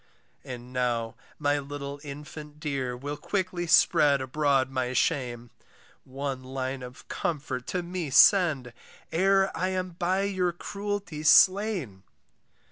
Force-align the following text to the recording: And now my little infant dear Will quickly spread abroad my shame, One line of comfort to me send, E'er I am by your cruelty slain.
And 0.43 0.73
now 0.73 1.13
my 1.37 1.59
little 1.59 1.99
infant 2.03 2.59
dear 2.59 2.97
Will 2.97 3.17
quickly 3.17 3.67
spread 3.67 4.19
abroad 4.19 4.71
my 4.71 4.93
shame, 4.93 5.51
One 6.05 6.43
line 6.43 6.81
of 6.81 7.07
comfort 7.07 7.67
to 7.67 7.83
me 7.83 8.09
send, 8.09 8.73
E'er 9.13 9.51
I 9.53 9.67
am 9.67 9.91
by 9.91 10.23
your 10.23 10.53
cruelty 10.53 11.21
slain. 11.21 12.01